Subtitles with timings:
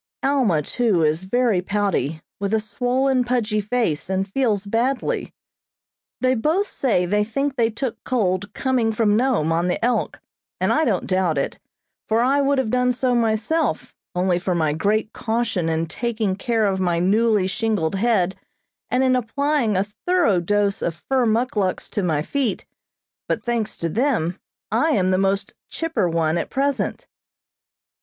[0.23, 5.31] Alma, too, is very pouty, with a swollen, pudgy face, and feels badly.
[6.21, 10.19] They both say they think they took cold coming from Nome on the "Elk,"
[10.59, 11.59] and I don't doubt it,
[12.09, 16.65] for I would have done so myself only for my great caution in taking care
[16.65, 18.35] of my newly shingled head
[18.89, 22.65] and in applying a thorough dose of fur muckluks to my feet,
[23.29, 24.39] but, thanks to them,
[24.71, 27.05] I am the most "chipper" one at present.